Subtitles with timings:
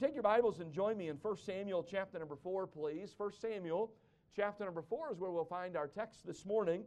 [0.00, 3.14] you take your Bibles and join me in 1 Samuel chapter number 4, please?
[3.16, 3.90] 1 Samuel
[4.36, 6.84] chapter number 4 is where we'll find our text this morning.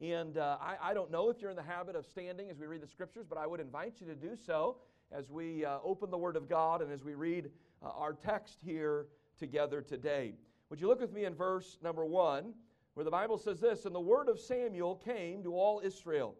[0.00, 2.66] And uh, I, I, don't know if you're in the habit of standing as we
[2.66, 4.76] read the scriptures, but I would invite you to do so
[5.12, 7.50] as we uh, open the Word of God and as we read
[7.82, 9.08] uh, our text here
[9.38, 10.32] together today.
[10.70, 12.54] Would you look with me in verse number 1,
[12.94, 16.34] where the Bible says this And the word of Samuel came to all Israel.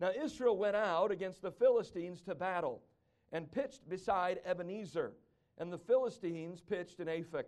[0.00, 2.82] Now Israel went out against the Philistines to battle
[3.32, 5.12] and pitched beside Ebenezer,
[5.58, 7.44] and the Philistines pitched in Aphek.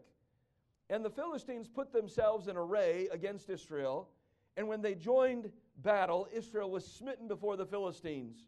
[0.91, 4.09] And the Philistines put themselves in array against Israel.
[4.57, 8.45] And when they joined battle, Israel was smitten before the Philistines.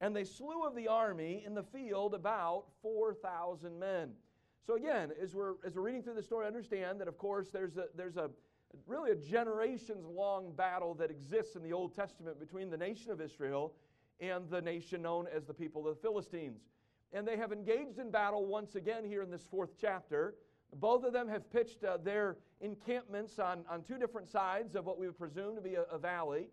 [0.00, 4.12] And they slew of the army in the field about 4,000 men.
[4.64, 7.76] So again, as we're, as we're reading through the story, understand that, of course, there's
[7.76, 8.30] a, there's a
[8.86, 13.20] really a generations long battle that exists in the Old Testament between the nation of
[13.20, 13.72] Israel
[14.20, 16.60] and the nation known as the people of the Philistines.
[17.12, 20.34] And they have engaged in battle once again here in this fourth chapter.
[20.74, 24.98] Both of them have pitched uh, their encampments on, on two different sides of what
[24.98, 26.48] we would presume to be a, a valley.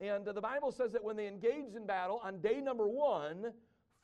[0.00, 3.52] And uh, the Bible says that when they engaged in battle on day number one,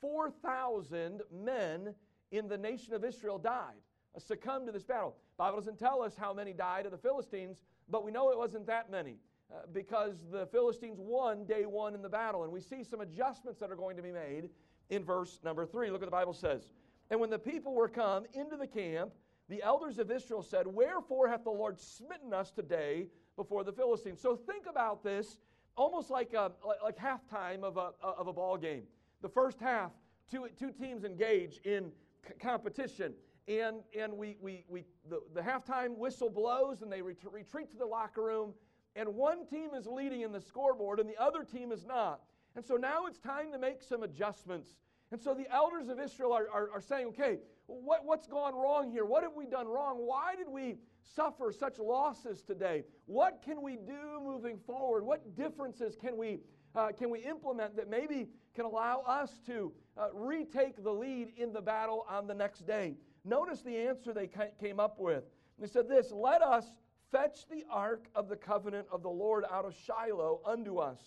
[0.01, 1.95] 4,000 men
[2.31, 3.81] in the nation of Israel died,
[4.15, 5.15] uh, succumbed to this battle.
[5.37, 8.37] The Bible doesn't tell us how many died of the Philistines, but we know it
[8.37, 9.17] wasn't that many.
[9.51, 12.43] Uh, because the Philistines won day one in the battle.
[12.43, 14.49] And we see some adjustments that are going to be made
[14.89, 15.89] in verse number three.
[15.89, 16.73] Look what the Bible says.
[17.09, 19.11] And when the people were come into the camp,
[19.47, 24.19] the elders of Israel said, Wherefore hath the Lord smitten us today before the Philistines?
[24.19, 25.37] So think about this
[25.75, 28.83] almost like, a, like, like halftime of a, of a ball game.
[29.21, 29.91] The first half,
[30.29, 31.91] two, two teams engage in
[32.27, 33.13] c- competition.
[33.47, 37.77] And, and we, we, we, the, the halftime whistle blows and they ret- retreat to
[37.77, 38.53] the locker room.
[38.95, 42.21] And one team is leading in the scoreboard and the other team is not.
[42.55, 44.75] And so now it's time to make some adjustments.
[45.11, 48.91] And so the elders of Israel are, are, are saying, okay, what, what's gone wrong
[48.91, 49.05] here?
[49.05, 49.97] What have we done wrong?
[49.97, 50.77] Why did we
[51.15, 52.83] suffer such losses today?
[53.05, 55.03] What can we do moving forward?
[55.03, 56.39] What differences can we,
[56.75, 61.53] uh, can we implement that maybe can allow us to uh, retake the lead in
[61.53, 62.95] the battle on the next day?
[63.23, 65.23] Notice the answer they came up with.
[65.59, 66.65] They said this Let us
[67.11, 70.99] fetch the ark of the covenant of the Lord out of Shiloh unto us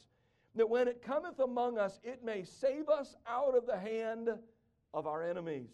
[0.59, 4.31] that when it cometh among us, it may save us out of the hand
[4.93, 5.71] of our enemies.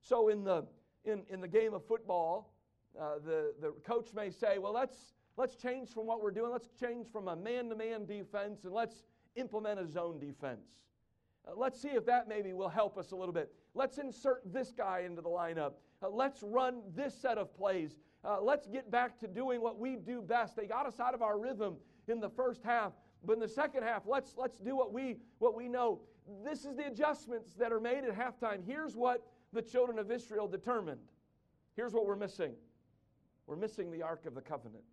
[0.00, 0.64] So, in the,
[1.04, 2.54] in, in the game of football,
[2.98, 6.50] uh, the, the coach may say, Well, let's, let's change from what we're doing.
[6.50, 9.02] Let's change from a man to man defense and let's
[9.36, 10.66] implement a zone defense.
[11.46, 13.52] Uh, let's see if that maybe will help us a little bit.
[13.74, 15.72] Let's insert this guy into the lineup.
[16.02, 17.98] Uh, let's run this set of plays.
[18.24, 20.56] Uh, let's get back to doing what we do best.
[20.56, 21.76] They got us out of our rhythm
[22.08, 22.92] in the first half.
[23.24, 26.00] But in the second half, let's, let's do what we, what we know.
[26.44, 28.64] This is the adjustments that are made at halftime.
[28.64, 31.00] Here's what the children of Israel determined.
[31.76, 32.54] Here's what we're missing
[33.46, 34.84] we're missing the Ark of the Covenant.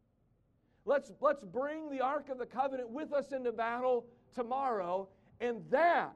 [0.84, 5.10] Let's, let's bring the Ark of the Covenant with us into battle tomorrow,
[5.40, 6.16] and that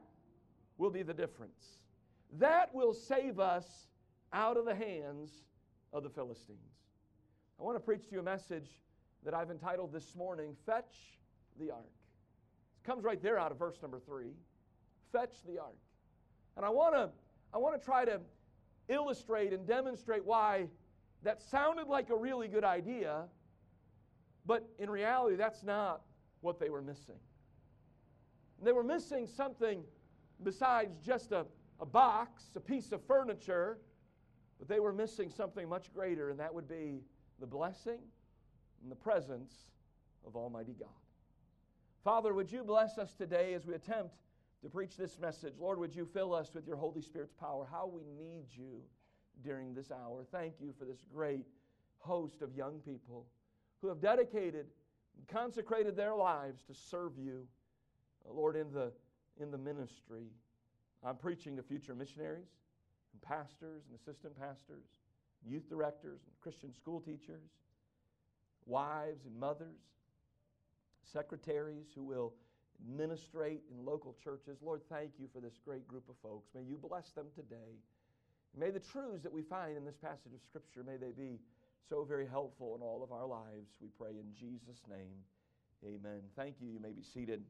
[0.76, 1.78] will be the difference.
[2.38, 3.86] That will save us
[4.32, 5.44] out of the hands
[5.92, 6.58] of the Philistines.
[7.60, 8.70] I want to preach to you a message
[9.24, 11.20] that I've entitled this morning Fetch
[11.60, 11.92] the Ark.
[12.84, 14.32] Comes right there out of verse number three.
[15.12, 15.76] Fetch the ark.
[16.56, 17.10] And I want to
[17.54, 18.20] I want to try to
[18.88, 20.68] illustrate and demonstrate why
[21.22, 23.24] that sounded like a really good idea,
[24.46, 26.02] but in reality, that's not
[26.40, 27.18] what they were missing.
[28.62, 29.82] They were missing something
[30.42, 31.46] besides just a,
[31.80, 33.78] a box, a piece of furniture,
[34.58, 37.00] but they were missing something much greater, and that would be
[37.40, 37.98] the blessing
[38.82, 39.52] and the presence
[40.26, 40.88] of Almighty God.
[42.04, 44.16] Father, would you bless us today as we attempt
[44.62, 45.54] to preach this message?
[45.60, 47.66] Lord, would you fill us with your Holy Spirit's power?
[47.70, 48.82] How we need you
[49.44, 50.24] during this hour.
[50.30, 51.46] Thank you for this great
[51.98, 53.26] host of young people
[53.80, 54.66] who have dedicated
[55.16, 57.46] and consecrated their lives to serve you,
[58.28, 58.92] uh, Lord, in the,
[59.40, 60.26] in the ministry.
[61.04, 62.48] I'm preaching to future missionaries
[63.12, 64.86] and pastors and assistant pastors,
[65.44, 67.50] youth directors and Christian school teachers,
[68.66, 69.80] wives and mothers
[71.12, 72.32] secretaries who will
[72.82, 74.58] administrate in local churches.
[74.62, 76.48] Lord, thank you for this great group of folks.
[76.54, 77.78] May you bless them today.
[78.56, 81.38] May the truths that we find in this passage of Scripture, may they be
[81.88, 83.70] so very helpful in all of our lives.
[83.80, 85.24] We pray in Jesus' name.
[85.84, 86.20] Amen.
[86.36, 86.68] Thank you.
[86.68, 87.42] You may be seated.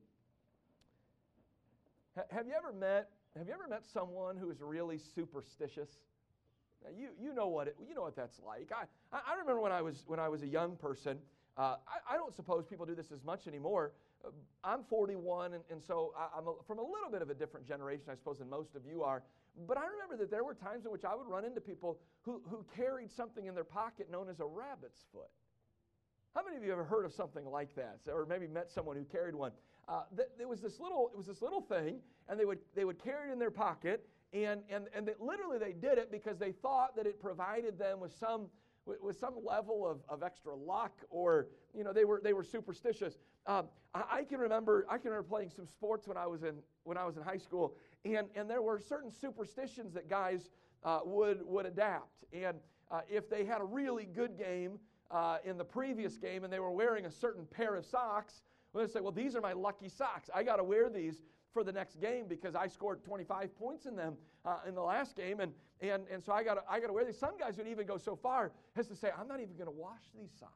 [2.30, 5.88] have you ever met have you ever met someone who is really superstitious?
[6.84, 8.70] Now, you, you know what it, you know what that's like.
[8.72, 11.18] I, I remember when I was when I was a young person,
[11.56, 13.92] uh, I, I, don't suppose people do this as much anymore.
[14.24, 14.28] Uh,
[14.64, 18.06] I'm 41, and, and so I, am from a little bit of a different generation,
[18.10, 19.22] I suppose, than most of you are.
[19.68, 22.40] But I remember that there were times in which I would run into people who,
[22.48, 25.28] who carried something in their pocket known as a rabbit's foot.
[26.34, 28.96] How many of you have ever heard of something like that, or maybe met someone
[28.96, 29.52] who carried one?
[29.86, 32.86] Uh, th- there was this little, it was this little thing, and they would they
[32.86, 36.38] would carry it in their pocket, and and and they, literally they did it because
[36.38, 38.46] they thought that it provided them with some
[38.86, 43.18] with some level of, of extra luck, or you know they were they were superstitious.
[43.46, 46.56] Um, I, I, can remember I can remember playing some sports when I was in
[46.84, 47.74] when I was in high school,
[48.04, 50.50] and and there were certain superstitions that guys
[50.84, 52.56] uh, would would adapt, and
[52.90, 54.78] uh, if they had a really good game
[55.10, 58.42] uh, in the previous game and they were wearing a certain pair of socks,
[58.72, 60.28] well, they say, well, these are my lucky socks.
[60.34, 63.94] I got to wear these for the next game because I scored 25 points in
[63.96, 67.04] them uh, in the last game, and and and so I got I to wear
[67.04, 67.18] these.
[67.18, 69.76] Some guys would even go so far as to say, I'm not even going to
[69.76, 70.52] wash these socks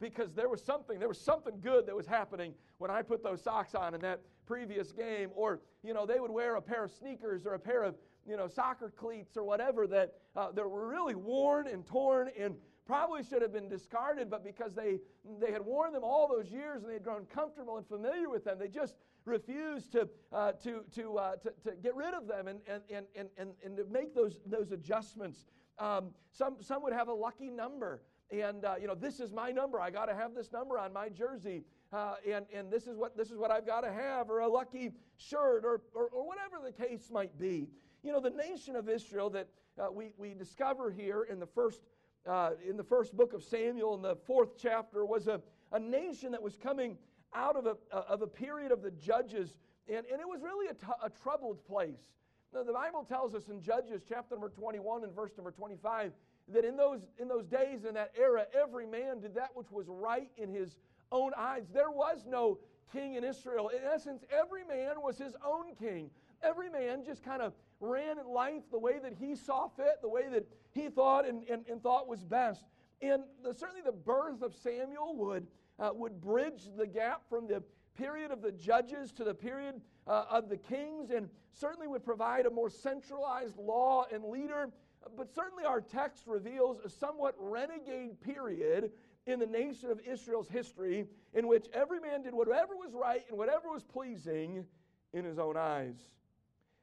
[0.00, 3.42] because there was something there was something good that was happening when I put those
[3.42, 6.90] socks on in that previous game, or you know they would wear a pair of
[6.90, 7.94] sneakers or a pair of
[8.26, 12.54] you know soccer cleats or whatever that uh, that were really worn and torn and
[12.86, 14.98] probably should have been discarded, but because they,
[15.40, 18.44] they had worn them all those years and they had grown comfortable and familiar with
[18.44, 22.48] them, they just refused to, uh, to, to, uh, to, to, get rid of them
[22.48, 22.82] and, and,
[23.16, 25.46] and, and, and to make those, those adjustments.
[25.78, 28.02] Um, some, some would have a lucky number.
[28.30, 29.80] And uh, you know, this is my number.
[29.80, 31.62] I got to have this number on my jersey,
[31.92, 34.48] uh, and and this is what this is what I've got to have, or a
[34.48, 37.68] lucky shirt, or, or, or whatever the case might be.
[38.02, 39.48] You know, the nation of Israel that
[39.78, 41.82] uh, we we discover here in the first
[42.26, 45.40] uh, in the first book of Samuel, in the fourth chapter, was a,
[45.72, 46.96] a nation that was coming
[47.34, 49.56] out of a, of a period of the judges,
[49.88, 52.12] and, and it was really a, t- a troubled place.
[52.52, 56.12] Now, the Bible tells us in Judges chapter number 21 and verse number 25
[56.52, 59.86] that in those, in those days, in that era, every man did that which was
[59.88, 60.76] right in his
[61.10, 61.64] own eyes.
[61.72, 62.58] There was no
[62.92, 63.68] king in Israel.
[63.68, 66.10] In essence, every man was his own king.
[66.42, 70.28] Every man just kind of ran life the way that he saw fit, the way
[70.30, 72.64] that he thought and, and, and thought was best.
[73.00, 75.46] And the, certainly the birth of Samuel would,
[75.78, 77.62] uh, would bridge the gap from the
[77.96, 82.46] period of the judges to the period uh, of the kings, and certainly would provide
[82.46, 84.70] a more centralized law and leader.
[85.16, 88.90] But certainly our text reveals a somewhat renegade period
[89.26, 93.38] in the nation of Israel's history in which every man did whatever was right and
[93.38, 94.64] whatever was pleasing
[95.12, 95.96] in his own eyes.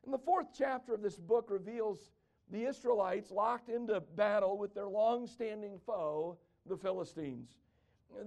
[0.06, 2.12] And the fourth chapter of this book reveals
[2.52, 7.50] the Israelites locked into battle with their long standing foe, the Philistines.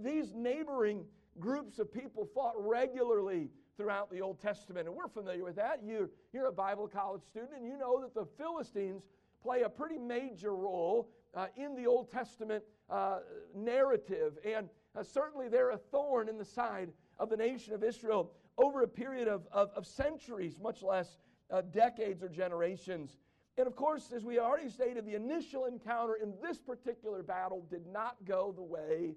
[0.03, 1.05] These neighboring
[1.41, 5.83] groups of people fought regularly throughout the Old Testament, and we're familiar with that.
[5.85, 9.03] You, you're a Bible college student, and you know that the Philistines
[9.43, 13.19] play a pretty major role uh, in the Old Testament uh,
[13.55, 18.31] narrative, and uh, certainly they're a thorn in the side of the nation of Israel
[18.57, 21.19] over a period of, of, of centuries, much less
[21.51, 23.17] uh, decades or generations.
[23.57, 27.87] And of course, as we already stated, the initial encounter in this particular battle did
[27.87, 29.15] not go the way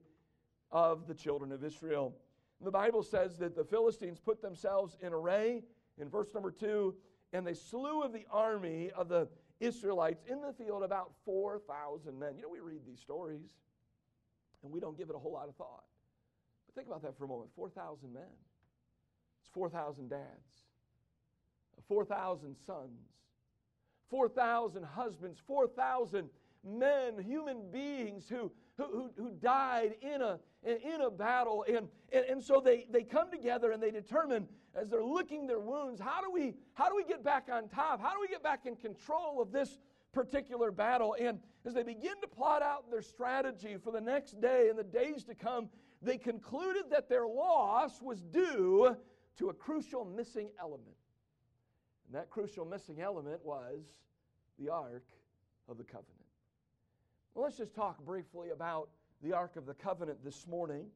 [0.71, 2.15] of the children of Israel.
[2.61, 5.63] The Bible says that the Philistines put themselves in array
[5.99, 6.95] in verse number two,
[7.33, 9.27] and they slew of the army of the
[9.59, 12.35] Israelites in the field about 4,000 men.
[12.35, 13.49] You know, we read these stories
[14.63, 15.83] and we don't give it a whole lot of thought.
[16.65, 18.23] But think about that for a moment 4,000 men.
[19.41, 20.65] It's 4,000 dads,
[21.87, 23.07] 4,000 sons,
[24.09, 26.29] 4,000 husbands, 4,000
[26.63, 31.65] men, human beings who, who, who, died in a, in a battle.
[31.67, 35.59] And, and, and so they, they come together and they determine, as they're licking their
[35.59, 38.01] wounds, how do, we, how do we get back on top?
[38.01, 39.79] How do we get back in control of this
[40.13, 41.15] particular battle?
[41.19, 44.83] And as they begin to plot out their strategy for the next day and the
[44.83, 45.69] days to come,
[46.01, 48.95] they concluded that their loss was due
[49.37, 50.95] to a crucial missing element.
[52.05, 53.81] And that crucial missing element was
[54.59, 55.05] the Ark
[55.67, 56.16] of the Covenant.
[57.37, 58.89] Well, let's just talk briefly about
[59.21, 60.87] the Ark of the Covenant this morning.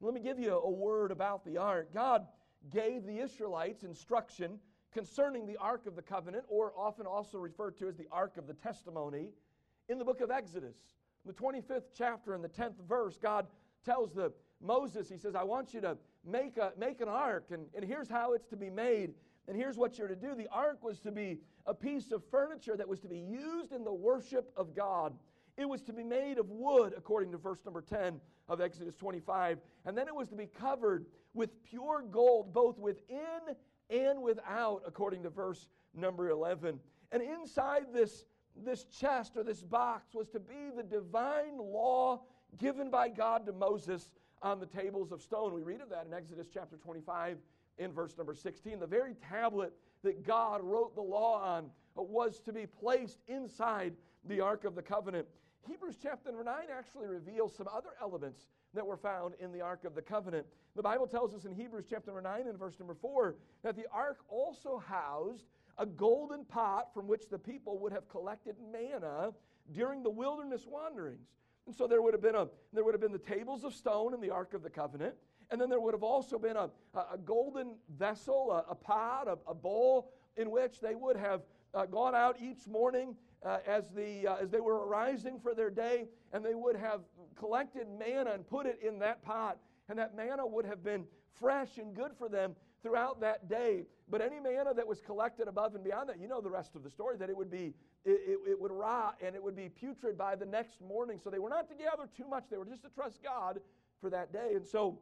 [0.00, 1.94] Let me give you a word about the Ark.
[1.94, 2.26] God
[2.68, 4.58] gave the Israelites instruction
[4.92, 8.48] concerning the Ark of the Covenant, or often also referred to as the Ark of
[8.48, 9.28] the Testimony,
[9.88, 10.74] in the book of Exodus.
[11.24, 13.46] In the 25th chapter and the 10th verse, God
[13.84, 17.66] tells the Moses, He says, I want you to make, a, make an ark, and,
[17.76, 19.14] and here's how it's to be made.
[19.46, 22.76] And here's what you're to do the ark was to be a piece of furniture
[22.76, 25.14] that was to be used in the worship of God.
[25.58, 29.58] It was to be made of wood, according to verse number 10 of Exodus 25.
[29.84, 33.56] And then it was to be covered with pure gold, both within
[33.90, 36.78] and without, according to verse number 11.
[37.10, 38.24] And inside this,
[38.64, 42.22] this chest or this box was to be the divine law
[42.56, 44.10] given by God to Moses
[44.42, 45.52] on the tables of stone.
[45.52, 47.38] We read of that in Exodus chapter 25
[47.78, 48.78] in verse number 16.
[48.78, 49.72] The very tablet
[50.04, 53.94] that God wrote the law on was to be placed inside
[54.28, 55.26] the Ark of the Covenant.
[55.68, 59.84] Hebrews chapter number 9 actually reveals some other elements that were found in the Ark
[59.84, 60.46] of the Covenant.
[60.74, 63.84] The Bible tells us in Hebrews chapter number 9 and verse number 4 that the
[63.92, 65.44] Ark also housed
[65.76, 69.32] a golden pot from which the people would have collected manna
[69.72, 71.28] during the wilderness wanderings.
[71.66, 74.14] And so there would have been a there would have been the tables of stone
[74.14, 75.14] in the Ark of the Covenant,
[75.50, 79.36] and then there would have also been a, a, golden vessel, a, a pot, a,
[79.50, 81.42] a, bowl in which they would have
[81.74, 83.14] uh, gone out each morning
[83.44, 87.00] uh, as, the, uh, as they were arising for their day, and they would have
[87.36, 89.58] collected manna and put it in that pot.
[89.88, 91.04] And that manna would have been
[91.40, 93.84] fresh and good for them throughout that day.
[94.10, 96.82] But any manna that was collected above and beyond that, you know the rest of
[96.82, 99.68] the story, that it would be, it, it, it, would rot and it would be
[99.68, 101.20] putrid by the next morning.
[101.22, 102.44] So they were not to gather too much.
[102.50, 103.60] They were just to trust God
[104.00, 104.52] for that day.
[104.54, 104.98] And so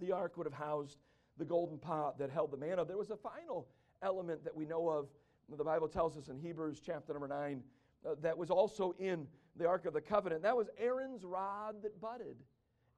[0.00, 0.98] the ark would have housed
[1.38, 2.84] the golden pot that held the manna.
[2.84, 3.66] There was a final
[4.02, 5.08] element that we know of.
[5.56, 7.62] The Bible tells us in Hebrews chapter number 9
[8.06, 9.26] uh, that was also in
[9.56, 10.42] the Ark of the Covenant.
[10.42, 12.36] That was Aaron's rod that budded.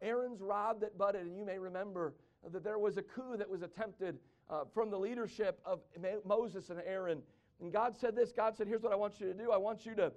[0.02, 1.26] Aaron's rod that budded.
[1.26, 2.14] And you may remember
[2.50, 4.18] that there was a coup that was attempted
[4.50, 5.80] uh, from the leadership of
[6.24, 7.22] Moses and Aaron.
[7.60, 9.50] And God said this God said, Here's what I want you to do.
[9.50, 10.12] I want you to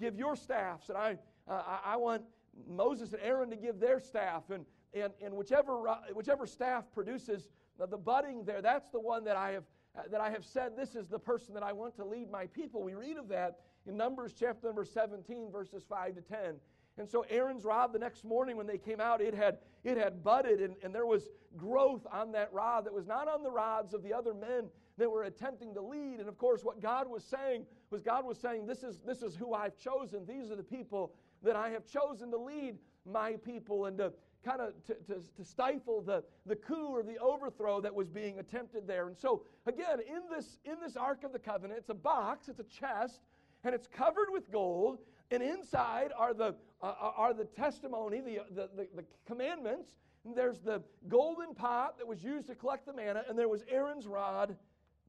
[0.00, 1.16] give your staffs, and I,
[1.48, 2.22] uh, I want
[2.68, 4.50] Moses and Aaron to give their staff.
[4.50, 4.64] And,
[4.94, 5.82] and, and whichever,
[6.14, 9.64] whichever staff produces the budding there, that's the one that I have.
[9.96, 12.46] Uh, that I have said, this is the person that I want to lead my
[12.46, 12.82] people.
[12.82, 16.56] We read of that in Numbers chapter number 17, verses 5 to 10.
[16.98, 20.22] And so Aaron's rod the next morning when they came out, it had, it had
[20.22, 23.94] budded and, and there was growth on that rod that was not on the rods
[23.94, 26.20] of the other men that were attempting to lead.
[26.20, 29.34] And of course, what God was saying was God was saying, This is, this is
[29.34, 30.26] who I've chosen.
[30.26, 31.12] These are the people
[31.42, 34.12] that I have chosen to lead my people and to
[34.44, 38.38] kind of to, to, to, stifle the, the coup or the overthrow that was being
[38.38, 39.08] attempted there.
[39.08, 42.60] And so again, in this in this Ark of the Covenant, it's a box, it's
[42.60, 43.20] a chest,
[43.64, 44.98] and it's covered with gold.
[45.30, 49.88] And inside are the uh, are the testimony, the, the, the, the commandments.
[50.24, 53.62] And there's the golden pot that was used to collect the manna, and there was
[53.70, 54.56] Aaron's rod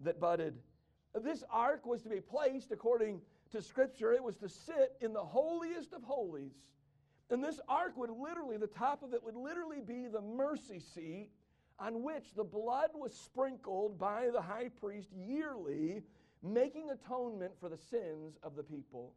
[0.03, 0.55] that budded.
[1.23, 5.23] This ark was to be placed according to Scripture, it was to sit in the
[5.23, 6.51] holiest of holies.
[7.29, 11.29] And this ark would literally, the top of it would literally be the mercy seat
[11.79, 16.01] on which the blood was sprinkled by the high priest yearly,
[16.41, 19.13] making atonement for the sins of the people.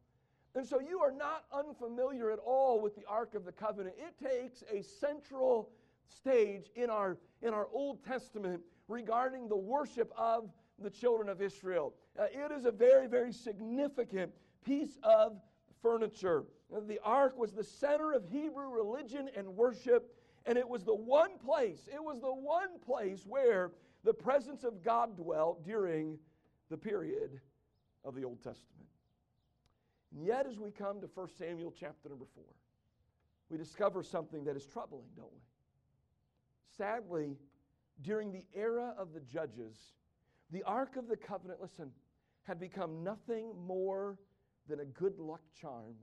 [0.55, 3.95] And so you are not unfamiliar at all with the Ark of the Covenant.
[3.97, 5.71] It takes a central
[6.09, 10.50] stage in our, in our Old Testament regarding the worship of
[10.81, 11.95] the children of Israel.
[12.19, 14.33] Uh, it is a very, very significant
[14.64, 15.37] piece of
[15.81, 16.45] furniture.
[16.87, 20.15] The ark was the center of Hebrew religion and worship,
[20.47, 23.73] and it was the one place, it was the one place where
[24.05, 26.19] the presence of God dwelt during
[26.71, 27.41] the period
[28.05, 28.89] of the Old Testament.
[30.15, 32.45] And yet, as we come to 1 Samuel chapter number 4,
[33.49, 35.41] we discover something that is troubling, don't we?
[36.77, 37.37] Sadly,
[38.03, 39.77] during the era of the judges,
[40.50, 41.91] the Ark of the Covenant, listen,
[42.45, 44.19] had become nothing more
[44.69, 45.95] than a good luck charm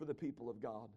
[0.00, 0.88] for the people of God.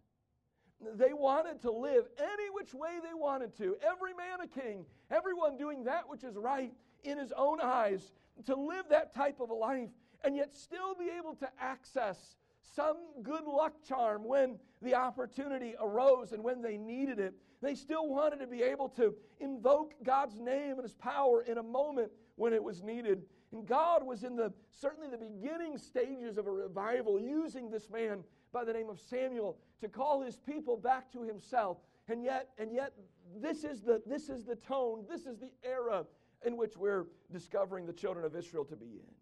[0.95, 3.75] They wanted to live any which way they wanted to.
[3.86, 6.72] Every man a king, everyone doing that which is right
[7.03, 8.13] in his own eyes,
[8.45, 9.89] to live that type of a life
[10.24, 12.38] and yet still be able to access
[12.75, 17.33] some good luck charm when the opportunity arose and when they needed it.
[17.62, 21.63] They still wanted to be able to invoke God's name and his power in a
[21.63, 23.24] moment when it was needed.
[23.51, 28.24] And God was in the certainly the beginning stages of a revival using this man
[28.53, 31.77] by the name of Samuel to call his people back to himself.
[32.07, 32.93] And yet, and yet
[33.41, 36.05] this is the this is the tone, this is the era
[36.45, 39.13] in which we're discovering the children of Israel to be in.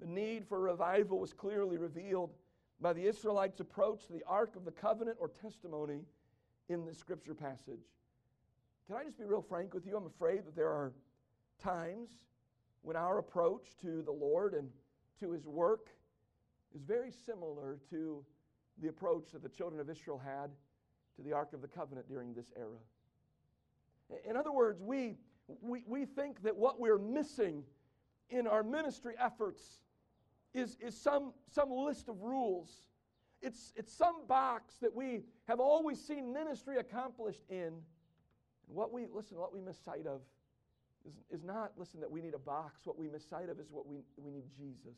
[0.00, 2.32] The need for revival was clearly revealed
[2.80, 6.00] by the Israelites' approach to the Ark of the Covenant or testimony
[6.68, 7.84] in the scripture passage.
[8.86, 9.96] Can I just be real frank with you?
[9.96, 10.92] I'm afraid that there are
[11.62, 12.10] times
[12.80, 14.68] when our approach to the Lord and
[15.20, 15.90] to His work
[16.74, 18.24] is very similar to
[18.80, 20.50] the approach that the children of Israel had
[21.16, 22.78] to the Ark of the Covenant during this era.
[24.28, 25.16] In other words, we,
[25.60, 27.64] we, we think that what we're missing
[28.30, 29.62] in our ministry efforts
[30.54, 32.70] is, is some, some list of rules.
[33.40, 37.72] It's, it's some box that we have always seen ministry accomplished in.
[38.68, 40.20] And what we, listen, what we miss sight of
[41.06, 42.82] is, is not, listen, that we need a box.
[42.84, 44.96] What we miss sight of is what we, we need Jesus.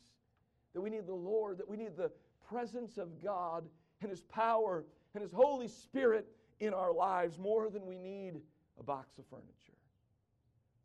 [0.75, 2.11] That we need the Lord, that we need the
[2.47, 3.65] presence of God
[4.01, 6.27] and His power and His Holy Spirit
[6.59, 8.35] in our lives more than we need
[8.79, 9.49] a box of furniture.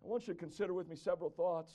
[0.02, 1.73] I want you to consider with me several thoughts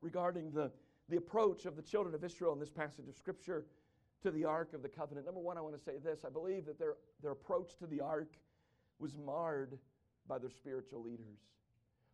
[0.00, 0.70] regarding the
[1.08, 3.64] the approach of the children of Israel in this passage of Scripture
[4.22, 5.26] to the Ark of the Covenant.
[5.26, 8.00] Number one, I want to say this I believe that their, their approach to the
[8.00, 8.32] Ark
[8.98, 9.78] was marred
[10.26, 11.38] by their spiritual leaders.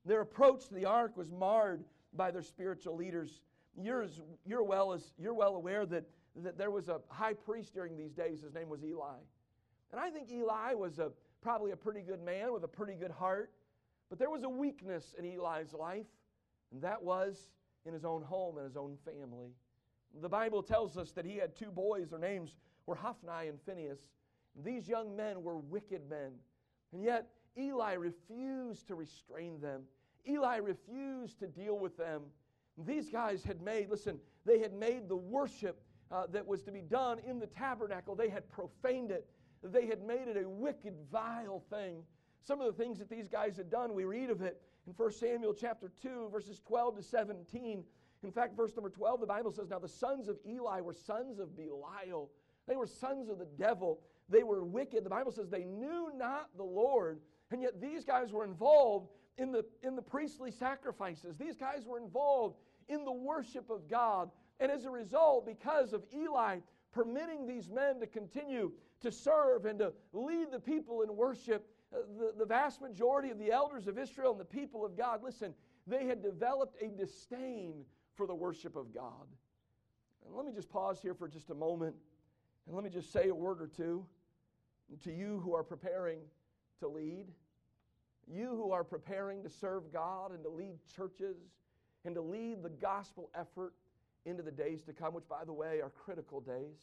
[0.04, 3.40] Their approach to the Ark was marred by their spiritual leaders.
[3.80, 4.06] You're,
[4.44, 6.04] you're, well, as, you're well aware that,
[6.36, 8.42] that there was a high priest during these days.
[8.42, 9.18] His name was Eli.
[9.92, 11.10] And I think Eli was a,
[11.40, 13.50] probably a pretty good man with a pretty good heart.
[14.08, 16.06] But there was a weakness in Eli's life,
[16.70, 17.50] and that was
[17.86, 19.52] in his own home and his own family.
[20.20, 22.10] The Bible tells us that he had two boys.
[22.10, 24.00] Their names were Hophni and Phinehas.
[24.62, 26.32] These young men were wicked men.
[26.92, 29.82] And yet, Eli refused to restrain them.
[30.28, 32.22] Eli refused to deal with them.
[32.78, 36.80] These guys had made, listen, they had made the worship uh, that was to be
[36.80, 39.28] done in the tabernacle, they had profaned it.
[39.62, 42.02] They had made it a wicked, vile thing.
[42.42, 45.12] Some of the things that these guys had done, we read of it in 1
[45.12, 47.84] Samuel chapter 2, verses 12 to 17.
[48.24, 51.38] In fact, verse number 12, the Bible says, Now the sons of Eli were sons
[51.38, 52.30] of Belial.
[52.66, 54.00] They were sons of the devil.
[54.28, 55.04] They were wicked.
[55.04, 57.20] The Bible says they knew not the Lord.
[57.50, 59.08] And yet these guys were involved
[59.38, 61.36] in the, in the priestly sacrifices.
[61.36, 62.56] These guys were involved
[62.88, 64.30] in the worship of God.
[64.60, 66.58] And as a result, because of Eli
[66.92, 71.98] permitting these men to continue to serve and to lead the people in worship, uh,
[72.18, 75.54] the, the vast majority of the elders of Israel and the people of God, listen,
[75.86, 77.84] they had developed a disdain
[78.14, 79.26] for the worship of God.
[80.24, 81.96] And let me just pause here for just a moment
[82.66, 84.04] and let me just say a word or two
[85.02, 86.18] to you who are preparing
[86.80, 87.26] to lead,
[88.28, 91.36] you who are preparing to serve God and to lead churches
[92.04, 93.74] and to lead the gospel effort
[94.24, 96.76] into the days to come, which, by the way, are critical days.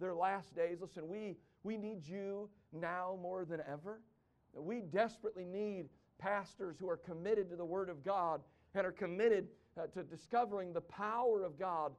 [0.00, 0.78] They're last days.
[0.80, 4.00] Listen, we, we need you now more than ever.
[4.56, 5.88] We desperately need
[6.18, 8.40] pastors who are committed to the Word of God
[8.74, 11.92] and are committed uh, to discovering the power of God,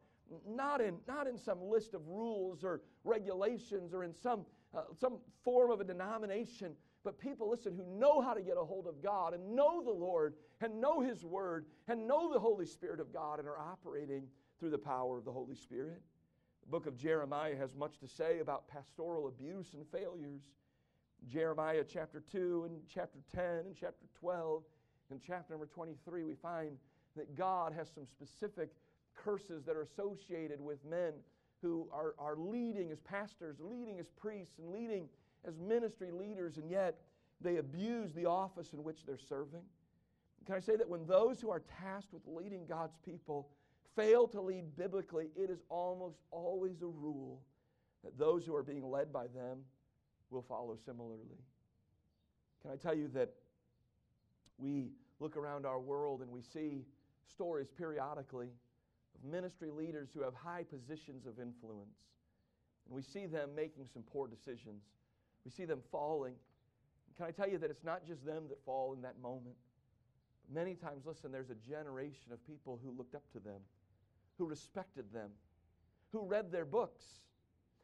[0.48, 5.18] not in, not in some list of rules or regulations or in some, uh, some
[5.44, 6.74] form of a denomination,
[7.06, 9.92] but people, listen, who know how to get a hold of God and know the
[9.92, 14.24] Lord and know His Word and know the Holy Spirit of God and are operating
[14.60, 16.02] through the power of the Holy Spirit.
[16.64, 20.42] The book of Jeremiah has much to say about pastoral abuse and failures.
[21.28, 24.64] Jeremiah chapter 2 and chapter 10 and chapter 12
[25.12, 26.72] and chapter number 23, we find
[27.16, 28.72] that God has some specific
[29.14, 31.14] curses that are associated with men
[31.62, 35.08] who are, are leading as pastors, leading as priests, and leading
[35.48, 36.98] as ministry leaders, and yet
[37.42, 39.62] they abuse the office in which they're serving.
[40.46, 43.50] Can I say that when those who are tasked with leading God's people
[43.96, 47.42] fail to lead biblically, it is almost always a rule
[48.04, 49.60] that those who are being led by them
[50.30, 51.40] will follow similarly.
[52.62, 53.32] Can I tell you that
[54.58, 56.86] we look around our world and we see
[57.30, 58.50] stories periodically
[59.16, 61.98] of ministry leaders who have high positions of influence.
[62.86, 64.84] And we see them making some poor decisions.
[65.46, 66.34] We see them falling.
[67.16, 69.56] Can I tell you that it's not just them that fall in that moment?
[70.54, 73.62] Many times, listen, there's a generation of people who looked up to them,
[74.38, 75.30] who respected them,
[76.12, 77.06] who read their books,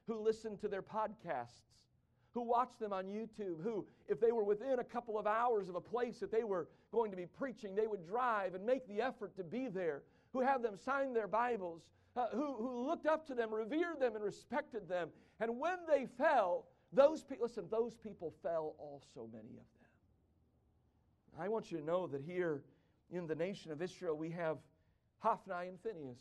[0.07, 1.87] who listened to their podcasts,
[2.33, 5.75] who watched them on YouTube, who, if they were within a couple of hours of
[5.75, 9.01] a place that they were going to be preaching, they would drive and make the
[9.01, 11.81] effort to be there, who had them sign their Bibles,
[12.15, 15.09] uh, who, who looked up to them, revered them, and respected them.
[15.39, 19.65] And when they fell, those people, listen, those people fell also, many of them.
[21.39, 22.63] I want you to know that here
[23.11, 24.57] in the nation of Israel, we have
[25.19, 26.19] Hophni and Phinehas,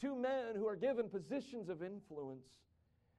[0.00, 2.46] two men who are given positions of influence.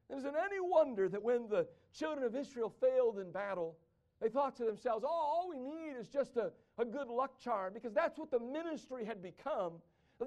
[0.10, 3.78] It any wonder that when the children of Israel failed in battle,
[4.22, 7.74] they thought to themselves, oh, all we need is just a, a good luck charm,
[7.74, 9.74] because that's what the ministry had become.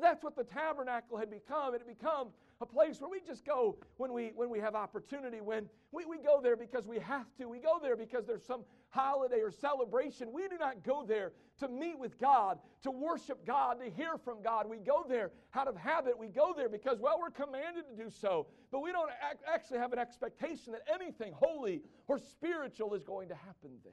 [0.00, 1.74] That's what the tabernacle had become.
[1.74, 2.28] It had become
[2.60, 6.18] a place where we just go when we, when we have opportunity, when we, we
[6.18, 7.48] go there because we have to.
[7.48, 10.32] We go there because there's some holiday or celebration.
[10.32, 14.42] We do not go there to meet with God, to worship God, to hear from
[14.42, 14.68] God.
[14.68, 16.18] We go there out of habit.
[16.18, 18.46] We go there because, well, we're commanded to do so.
[18.70, 23.28] But we don't ac- actually have an expectation that anything holy or spiritual is going
[23.28, 23.92] to happen there.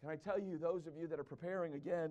[0.00, 2.10] Can I tell you, those of you that are preparing again,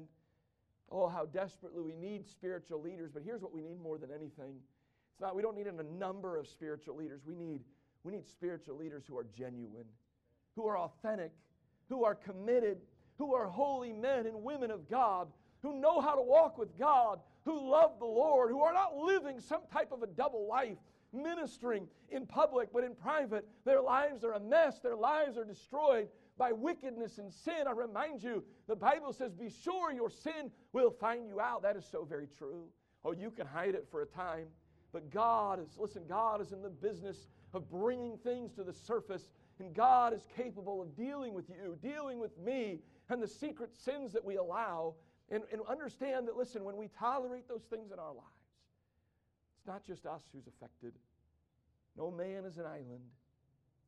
[0.92, 3.12] oh, how desperately we need spiritual leaders.
[3.14, 4.56] But here's what we need more than anything
[5.14, 7.22] it's not, we don't need a number of spiritual leaders.
[7.26, 7.62] We need,
[8.04, 9.86] we need spiritual leaders who are genuine,
[10.56, 11.32] who are authentic,
[11.88, 12.80] who are committed,
[13.18, 15.28] who are holy men and women of God,
[15.62, 19.40] who know how to walk with God, who love the Lord, who are not living
[19.40, 20.78] some type of a double life,
[21.14, 23.48] ministering in public but in private.
[23.66, 27.68] Their lives are a mess, their lives are destroyed by wickedness and sin.
[27.68, 31.62] I remind you, the Bible says, Be sure your sin will find you out.
[31.62, 32.64] That is so very true.
[33.06, 34.48] Oh, you can hide it for a time,
[34.94, 39.32] but God is, listen, God is in the business of bringing things to the surface,
[39.60, 42.80] and God is capable of dealing with you, dealing with me,
[43.10, 44.94] and the secret sins that we allow.
[45.30, 48.28] And, and understand that, listen, when we tolerate those things in our lives,
[49.58, 50.94] it's not just us who's affected.
[51.98, 53.04] No man is an island,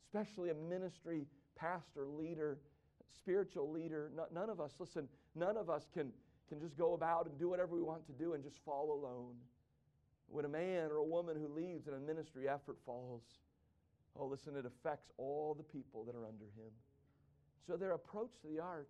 [0.05, 2.57] especially a ministry pastor, leader,
[3.15, 4.11] spiritual leader.
[4.33, 6.11] None of us, listen, none of us can,
[6.49, 9.35] can just go about and do whatever we want to do and just fall alone.
[10.27, 13.21] When a man or a woman who leads in a ministry effort falls,
[14.19, 16.71] oh, listen, it affects all the people that are under him.
[17.67, 18.89] So their approach to the ark,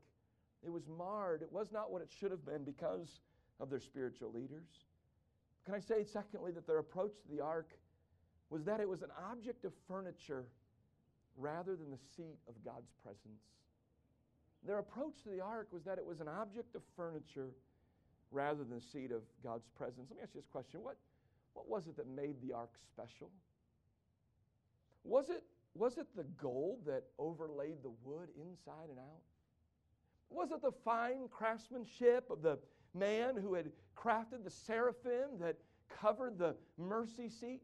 [0.63, 1.41] it was marred.
[1.41, 3.19] It was not what it should have been because
[3.60, 4.67] of their spiritual leaders.
[5.65, 7.69] Can I say, secondly, that their approach to the ark
[8.50, 10.45] was that it was an object of furniture
[11.38, 13.41] rather than the seat of God's presence.
[14.65, 17.50] Their approach to the ark was that it was an object of furniture
[18.32, 20.08] rather than the seat of God's presence.
[20.10, 20.98] Let me ask you this question what,
[21.56, 23.32] what was it that made the ark special?
[25.04, 29.24] Was it, was it the gold that overlaid the wood inside and out?
[30.30, 32.60] Was it the fine craftsmanship of the
[32.94, 35.58] man who had crafted the seraphim that
[35.89, 37.62] covered the mercy seat?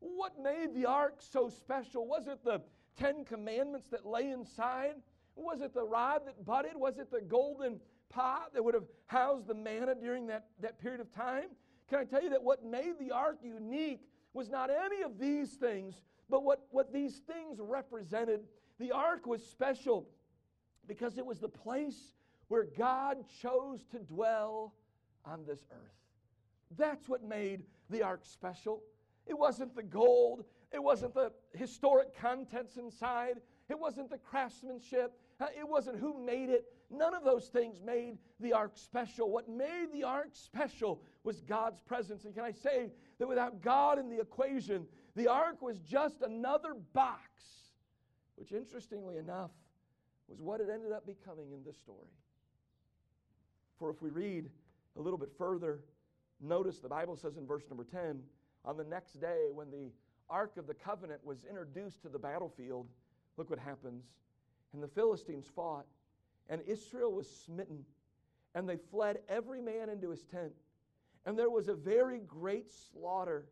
[0.00, 2.06] What made the ark so special?
[2.06, 2.60] Was it the
[2.98, 4.94] Ten Commandments that lay inside?
[5.36, 6.72] Was it the rod that budded?
[6.74, 11.00] Was it the golden pot that would have housed the manna during that, that period
[11.00, 11.50] of time?
[11.88, 14.02] Can I tell you that what made the ark unique
[14.34, 18.40] was not any of these things, but what, what these things represented?
[18.78, 20.08] The ark was special
[20.86, 22.12] because it was the place
[22.48, 24.74] where God chose to dwell
[25.24, 25.98] on this earth.
[26.76, 28.82] That's what made the ark special.
[29.26, 33.36] It wasn't the gold, it wasn't the historic contents inside,
[33.68, 36.64] it wasn't the craftsmanship, uh, it wasn't who made it.
[36.90, 39.30] None of those things made the ark special.
[39.30, 42.24] What made the ark special was God's presence.
[42.24, 46.74] And can I say that without God in the equation, the ark was just another
[46.94, 47.20] box,
[48.36, 49.50] which interestingly enough
[50.28, 52.08] was what it ended up becoming in this story.
[53.78, 54.48] For if we read
[54.96, 55.80] a little bit further,
[56.40, 58.20] notice the Bible says in verse number 10
[58.64, 59.90] on the next day when the
[60.30, 62.86] Ark of the Covenant was introduced to the battlefield,
[63.36, 64.04] look what happens.
[64.72, 65.86] And the Philistines fought,
[66.48, 67.84] and Israel was smitten,
[68.54, 70.52] and they fled every man into his tent.
[71.26, 73.46] And there was a very great slaughter,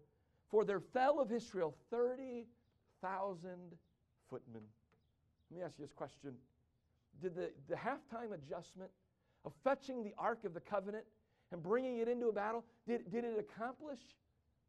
[0.48, 3.50] for there fell of Israel 30,000
[4.30, 4.62] footmen.
[5.50, 6.34] Let me ask you this question
[7.20, 8.90] Did the, the halftime adjustment
[9.44, 11.04] of fetching the Ark of the Covenant
[11.52, 14.00] and bringing it into a battle, did, did it accomplish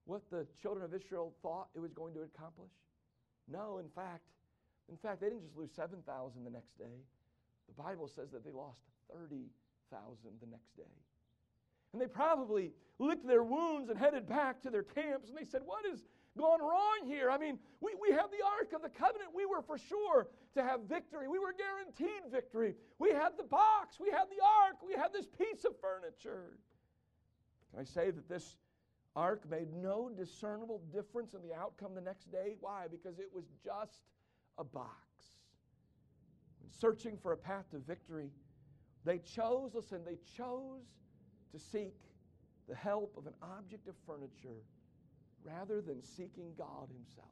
[0.06, 2.72] what the children of Israel thought it was going to accomplish?
[3.52, 4.24] No, in fact,
[4.90, 7.02] in fact, they didn't just lose 7,000 the next day.
[7.68, 8.80] The Bible says that they lost
[9.12, 9.50] 30,000
[10.42, 10.84] the next day.
[11.94, 15.62] And they probably licked their wounds and headed back to their camps and they said,
[15.66, 16.04] What has
[16.38, 17.32] gone wrong here?
[17.32, 19.32] I mean, we, we have the Ark of the Covenant.
[19.34, 21.28] We were for sure to have victory.
[21.28, 22.76] We were guaranteed victory.
[23.00, 24.00] We had the box.
[24.00, 24.78] We had the Ark.
[24.86, 26.58] We had this piece of furniture.
[27.72, 28.58] Can I say that this
[29.18, 32.56] ark made no discernible difference in the outcome the next day.
[32.60, 32.86] Why?
[32.90, 34.04] Because it was just
[34.60, 35.07] a box.
[36.72, 38.30] Searching for a path to victory,
[39.06, 40.84] they chose, listen, they chose
[41.52, 41.96] to seek
[42.68, 44.64] the help of an object of furniture
[45.44, 47.28] rather than seeking God Himself.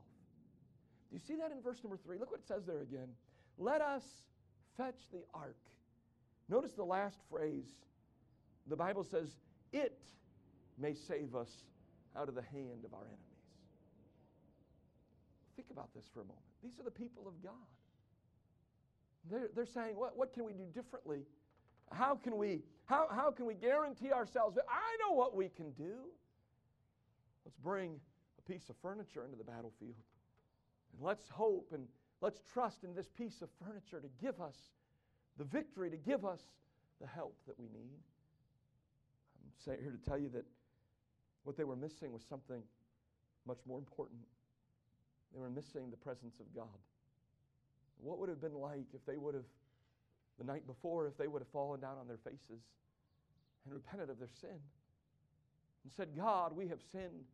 [1.09, 2.17] Do you see that in verse number three?
[2.17, 3.09] Look what it says there again.
[3.57, 4.03] Let us
[4.77, 5.57] fetch the ark.
[6.49, 7.65] Notice the last phrase.
[8.67, 9.35] The Bible says,
[9.71, 9.99] It
[10.77, 11.49] may save us
[12.17, 13.19] out of the hand of our enemies.
[15.55, 16.43] Think about this for a moment.
[16.63, 17.53] These are the people of God.
[19.29, 21.25] They're, they're saying, what, what can we do differently?
[21.91, 25.71] How can we how, how can we guarantee ourselves that I know what we can
[25.71, 26.05] do?
[27.43, 27.99] Let's bring
[28.37, 29.95] a piece of furniture into the battlefield.
[30.93, 31.87] And let's hope and
[32.21, 34.55] let's trust in this piece of furniture to give us
[35.37, 36.41] the victory, to give us
[37.01, 37.99] the help that we need.
[39.67, 40.45] I'm here to tell you that
[41.43, 42.61] what they were missing was something
[43.47, 44.19] much more important.
[45.33, 46.67] They were missing the presence of God.
[48.01, 49.45] What would have been like if they would have,
[50.37, 52.61] the night before, if they would have fallen down on their faces
[53.65, 57.25] and repented of their sin and said, God, we have sinned.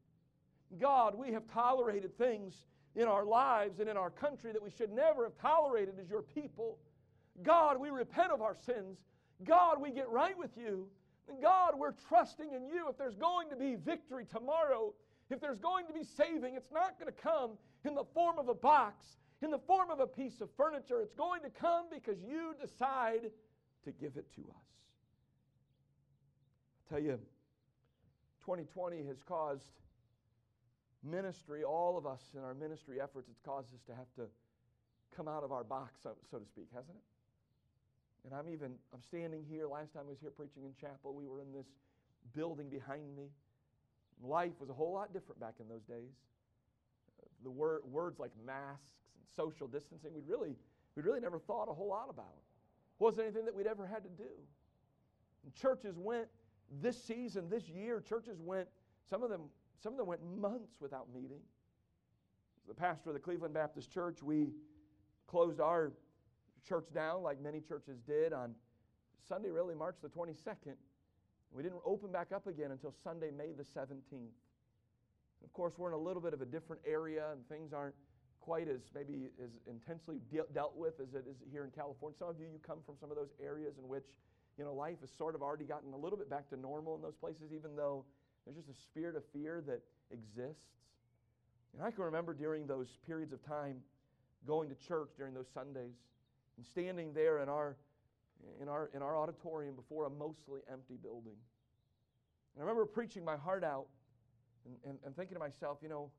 [0.80, 2.54] God, we have tolerated things
[2.96, 6.22] in our lives and in our country that we should never have tolerated as your
[6.22, 6.78] people.
[7.44, 9.00] God, we repent of our sins.
[9.44, 10.88] God, we get right with you.
[11.42, 12.88] God, we're trusting in you.
[12.90, 14.94] If there's going to be victory tomorrow,
[15.30, 17.52] if there's going to be saving, it's not going to come
[17.86, 19.06] in the form of a box,
[19.42, 21.02] in the form of a piece of furniture.
[21.02, 23.32] It's going to come because you decide
[23.84, 24.68] to give it to us.
[26.86, 27.20] I tell you,
[28.46, 29.66] 2020 has caused
[31.04, 34.30] ministry, all of us in our ministry efforts, it's caused us to have to
[35.16, 37.04] come out of our box, so, so to speak, hasn't it?
[38.26, 39.68] And I'm even, I'm standing here.
[39.68, 41.66] Last time I was here preaching in chapel, we were in this
[42.36, 43.30] building behind me.
[44.24, 46.14] Life was a whole lot different back in those days.
[47.44, 48.82] The word, words like masks
[49.16, 50.56] and social distancing, we really,
[50.96, 52.38] we really never thought a whole lot about.
[53.00, 54.30] Wasn't anything that we'd ever had to do.
[55.44, 56.28] And churches went
[56.82, 58.68] this season, this year, churches went,
[59.10, 59.42] some of them,
[59.82, 61.42] some of them went months without meeting.
[62.62, 64.50] As the pastor of the Cleveland Baptist Church, we
[65.28, 65.92] closed our
[66.68, 68.54] church down like many churches did on
[69.28, 70.76] Sunday, really, March the 22nd.
[71.52, 74.30] We didn't open back up again until Sunday, May the 17th.
[75.44, 77.96] Of course, we're in a little bit of a different area, and things aren't
[78.40, 82.18] quite as maybe as intensely de- dealt with as it is here in California.
[82.18, 84.06] Some of you, you come from some of those areas in which
[84.58, 87.02] you know life has sort of already gotten a little bit back to normal in
[87.02, 88.06] those places, even though
[88.46, 90.66] there's just a spirit of fear that exists.
[91.74, 93.78] And I can remember during those periods of time
[94.46, 95.96] going to church during those Sundays
[96.58, 97.78] and standing there in our
[98.62, 101.36] in our, in our auditorium before a mostly empty building.
[102.56, 103.86] And I remember preaching my heart out
[104.66, 106.12] and, and, and thinking to myself, you know,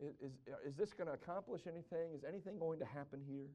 [0.00, 0.32] is,
[0.64, 2.14] is this going to accomplish anything?
[2.14, 3.48] Is anything going to happen here?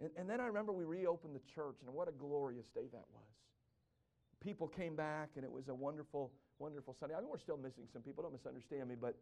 [0.00, 3.04] And, and then I remember we reopened the church, and what a glorious day that
[3.12, 3.34] was.
[4.40, 7.14] People came back, and it was a wonderful, wonderful Sunday.
[7.14, 9.16] I mean, we're still missing some people, don't misunderstand me, but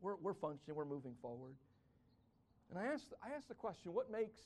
[0.00, 1.54] we're, we're functioning, we're moving forward.
[2.70, 4.38] And I asked, I asked the question what makes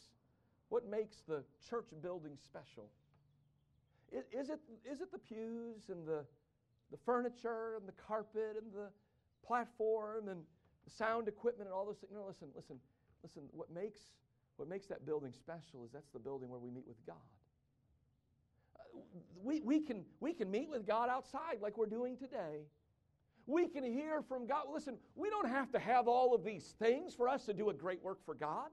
[0.68, 2.90] what makes the church building special?
[4.10, 6.24] Is, is, it, is it the pews and the,
[6.90, 8.88] the furniture and the carpet and the
[9.46, 10.40] platform and
[10.84, 12.12] the sound equipment and all those things?
[12.14, 12.76] No, listen, listen,
[13.22, 13.42] listen.
[13.52, 14.00] What makes,
[14.56, 17.16] what makes that building special is that's the building where we meet with God.
[18.76, 18.98] Uh,
[19.42, 22.66] we, we, can, we can meet with God outside like we're doing today.
[23.46, 24.64] We can hear from God.
[24.72, 27.74] Listen, we don't have to have all of these things for us to do a
[27.74, 28.68] great work for God.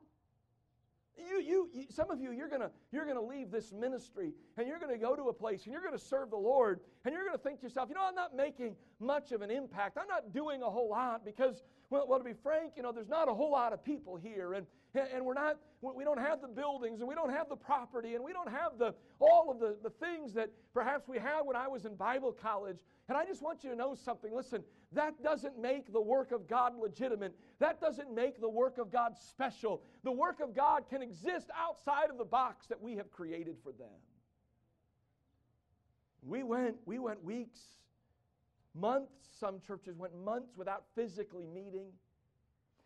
[1.30, 4.80] You, you, you, some of you, you're going you're gonna leave this ministry and you're
[4.92, 7.60] to go to a place and you're to serve the Lord and you're to think
[7.60, 9.98] to yourself, you know, I'm not making much of an impact.
[10.00, 13.10] I'm not doing a whole lot because, well, well to be frank, you know, there's
[13.10, 16.48] not a whole lot of people here and, and we're not, we don't have the
[16.48, 19.76] buildings and we don't have the property and we don't have the, all of the,
[19.84, 22.78] the things that perhaps we had when I was in Bible college.
[23.10, 24.34] And I just want you to know something.
[24.34, 27.36] Listen, that doesn't make the work of God legitimate.
[27.60, 29.82] That doesn't make the work of God special.
[30.04, 33.74] The work of God can exist outside of the box that we have created for
[33.74, 34.00] them.
[36.24, 37.60] We went, we went weeks,
[38.76, 41.88] months, some churches went months without physically meeting.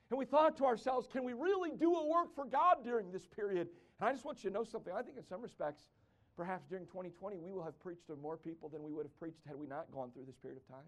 [0.09, 3.25] And we thought to ourselves, can we really do a work for God during this
[3.25, 3.67] period?
[3.99, 4.93] And I just want you to know something.
[4.95, 5.83] I think in some respects,
[6.37, 9.41] perhaps during 2020, we will have preached to more people than we would have preached
[9.47, 10.85] had we not gone through this period of time.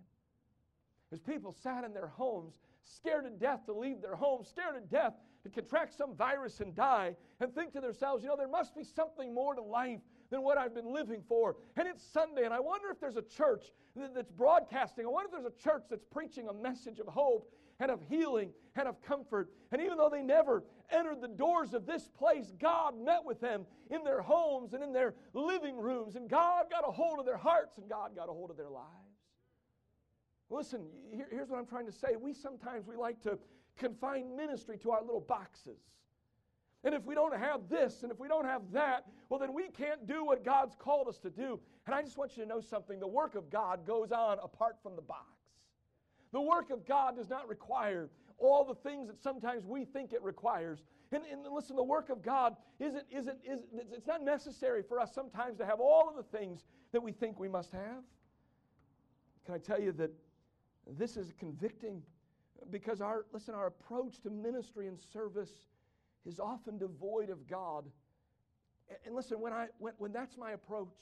[1.12, 4.82] As people sat in their homes, scared to death to leave their homes, scared to
[4.82, 8.76] death to contract some virus and die, and think to themselves, you know, there must
[8.76, 11.56] be something more to life than what I've been living for.
[11.76, 15.06] And it's Sunday, and I wonder if there's a church that's broadcasting.
[15.06, 18.52] I wonder if there's a church that's preaching a message of hope and of healing
[18.76, 19.50] and of comfort.
[19.72, 23.66] And even though they never entered the doors of this place, God met with them
[23.90, 27.38] in their homes and in their living rooms, and God got a hold of their
[27.38, 28.88] hearts and God got a hold of their lives.
[30.50, 30.88] Listen,
[31.30, 32.16] here's what I'm trying to say.
[32.20, 33.38] We sometimes we like to
[33.78, 35.80] confine ministry to our little boxes.
[36.84, 39.70] And if we don't have this and if we don't have that, well, then we
[39.70, 41.60] can't do what God's called us to do.
[41.86, 44.78] And I just want you to know something the work of God goes on apart
[44.82, 45.38] from the box.
[46.32, 50.22] The work of God does not require all the things that sometimes we think it
[50.22, 50.84] requires.
[51.12, 53.62] And, and listen, the work of God isn't, isn't, is
[53.92, 57.40] it's not necessary for us sometimes to have all of the things that we think
[57.40, 58.04] we must have.
[59.46, 60.12] Can I tell you that
[60.98, 62.02] this is convicting
[62.70, 65.68] because our, listen, our approach to ministry and service
[66.26, 67.86] is often devoid of God.
[69.06, 70.96] And listen, when, I, when, when that's my approach,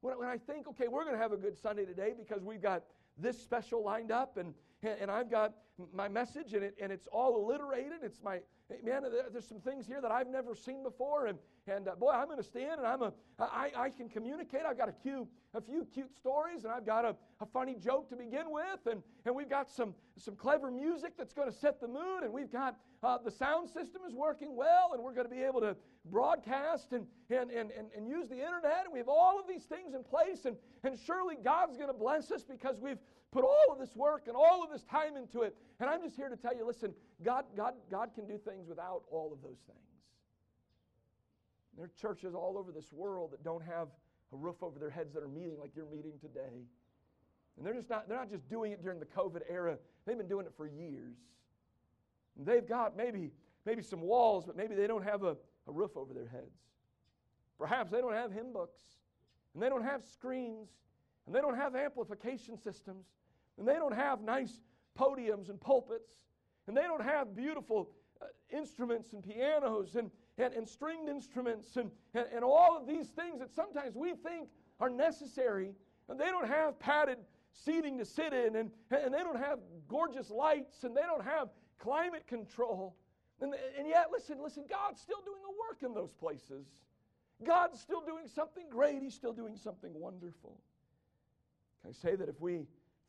[0.00, 2.62] when, when I think, okay, we're going to have a good Sunday today because we've
[2.62, 2.84] got
[3.18, 5.54] this special lined up and, and I've got
[5.92, 7.98] my message and, it, and it's all alliterated.
[8.02, 8.40] It's my,
[8.82, 11.26] man, there's some things here that I've never seen before.
[11.26, 14.62] And, and uh, boy, I'm going to stand and I'm a, I, I can communicate.
[14.66, 18.08] I've got a few, a few cute stories and I've got a, a funny joke
[18.10, 18.86] to begin with.
[18.90, 22.22] And, and we've got some, some clever music that's going to set the mood.
[22.22, 25.42] And we've got uh, the sound system is working well and we're going to be
[25.42, 28.84] able to broadcast and, and, and, and, and use the internet.
[28.84, 30.46] And we have all of these things in place.
[30.46, 32.98] And, and surely God's going to bless us because we've
[33.34, 35.56] put all of this work and all of this time into it.
[35.80, 39.02] And I'm just here to tell you listen, God, God, God can do things without
[39.10, 39.78] all of those things.
[41.76, 43.88] There are churches all over this world that don't have
[44.32, 46.62] a roof over their heads that are meeting like you're meeting today.
[47.56, 50.28] And they're just not, they're not just doing it during the COVID era, they've been
[50.28, 51.16] doing it for years.
[52.38, 53.32] And they've got maybe,
[53.66, 56.54] maybe some walls, but maybe they don't have a, a roof over their heads.
[57.58, 58.80] Perhaps they don't have hymn books,
[59.54, 60.68] and they don't have screens,
[61.26, 63.06] and they don't have amplification systems,
[63.58, 64.60] and they don't have nice
[64.98, 66.12] podiums and pulpits,
[66.66, 67.90] and they don't have beautiful
[68.22, 73.08] uh, instruments and pianos and, and, and stringed instruments and, and, and all of these
[73.08, 74.48] things that sometimes we think
[74.80, 75.72] are necessary.
[76.08, 77.18] And they don't have padded
[77.52, 81.48] seating to sit in, and, and they don't have gorgeous lights, and they don't have
[81.78, 82.96] climate control.
[83.40, 86.66] And, and yet, listen, listen, God's still doing a work in those places.
[87.44, 89.02] God's still doing something great.
[89.02, 90.58] He's still doing something wonderful.
[91.82, 92.66] Can I say that if we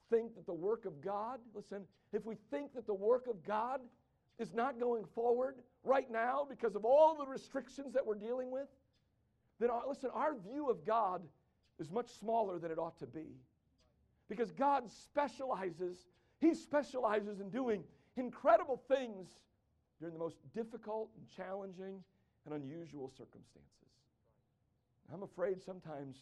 [0.09, 3.81] think that the work of God, listen, if we think that the work of God
[4.39, 8.67] is not going forward right now because of all the restrictions that we're dealing with,
[9.59, 11.21] then our, listen, our view of God
[11.79, 13.27] is much smaller than it ought to be.
[14.29, 16.07] Because God specializes,
[16.39, 17.83] He specializes in doing
[18.17, 19.29] incredible things
[19.99, 22.03] during the most difficult and challenging
[22.45, 23.69] and unusual circumstances.
[25.13, 26.17] I'm afraid sometimes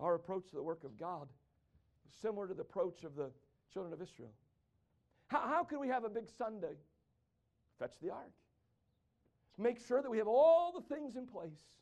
[0.00, 1.28] our approach to the work of God
[2.20, 3.30] similar to the approach of the
[3.72, 4.32] children of Israel.
[5.28, 6.74] How, how can we have a big Sunday?
[7.78, 8.32] Fetch the ark.
[9.58, 11.72] Make sure that we have all the things in place.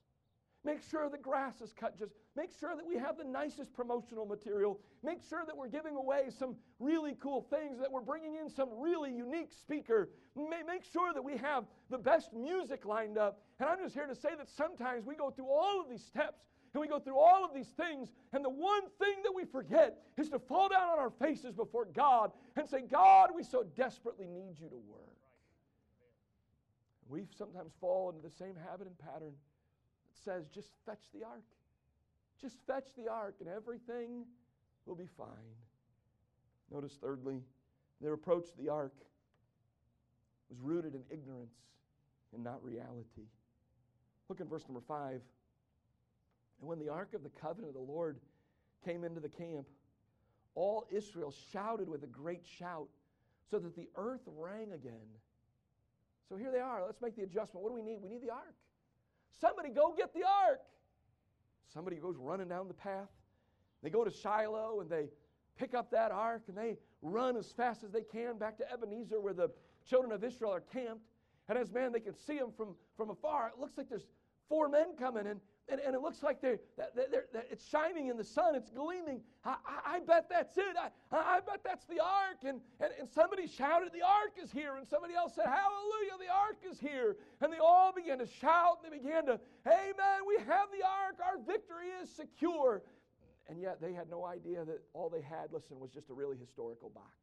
[0.65, 2.13] Make sure the grass is cut just.
[2.37, 4.79] Make sure that we have the nicest promotional material.
[5.03, 8.69] Make sure that we're giving away some really cool things, that we're bringing in some
[8.79, 10.09] really unique speaker.
[10.37, 13.41] Make sure that we have the best music lined up.
[13.59, 16.45] And I'm just here to say that sometimes we go through all of these steps
[16.75, 19.99] and we go through all of these things, and the one thing that we forget
[20.17, 24.27] is to fall down on our faces before God and say, God, we so desperately
[24.27, 25.01] need you to work.
[27.09, 31.43] We sometimes fall into the same habit and pattern that says, just fetch the ark.
[32.41, 34.25] Just fetch the ark, and everything
[34.87, 35.29] will be fine.
[36.73, 37.43] Notice, thirdly,
[38.01, 38.95] their approach to the ark
[40.49, 41.55] was rooted in ignorance
[42.35, 43.29] and not reality.
[44.29, 45.21] Look at verse number 5.
[46.63, 48.21] And when the ark of the covenant of the Lord
[48.85, 49.67] came into the camp,
[50.55, 52.87] all Israel shouted with a great shout,
[53.51, 55.11] so that the earth rang again.
[56.29, 56.87] So here they are.
[56.87, 57.65] Let's make the adjustment.
[57.65, 57.99] What do we need?
[58.01, 58.55] We need the ark.
[59.41, 60.61] Somebody go get the ark.
[61.75, 63.09] Somebody goes running down the path.
[63.83, 65.09] They go to Shiloh and they
[65.59, 69.21] pick up that ark and they run as fast as they can back to Ebenezer
[69.21, 69.51] where the
[69.85, 71.03] children of Israel are camped.
[71.49, 73.49] And as man, they can see them from, from afar.
[73.49, 74.07] It looks like there's
[74.49, 76.59] four men coming, and and, and it looks like they're,
[76.95, 79.21] they're, they're, it's shining in the sun, it's gleaming.
[79.45, 80.77] I, I, I bet that's it.
[80.77, 82.43] I, I bet that's the ark.
[82.45, 84.77] And, and, and somebody shouted, The ark is here.
[84.77, 87.17] And somebody else said, Hallelujah, the ark is here.
[87.41, 91.19] And they all began to shout and they began to, Amen, we have the ark.
[91.25, 92.83] Our victory is secure.
[93.49, 96.37] And yet they had no idea that all they had, listen, was just a really
[96.37, 97.17] historical box.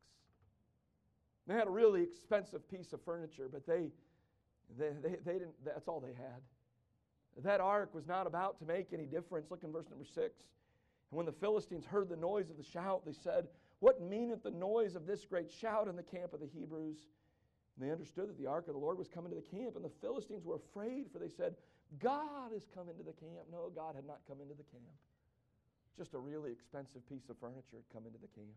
[1.47, 3.89] They had a really expensive piece of furniture, but they,
[4.77, 6.41] they, they, they didn't, that's all they had.
[7.43, 9.49] That ark was not about to make any difference.
[9.49, 10.17] Look in verse number 6.
[10.17, 13.47] And when the Philistines heard the noise of the shout, they said,
[13.79, 16.97] What meaneth the noise of this great shout in the camp of the Hebrews?
[17.75, 19.85] And they understood that the ark of the Lord was coming to the camp, and
[19.85, 21.55] the Philistines were afraid, for they said,
[21.97, 23.47] God has come into the camp.
[23.51, 24.99] No, God had not come into the camp.
[25.97, 28.55] Just a really expensive piece of furniture had come into the camp.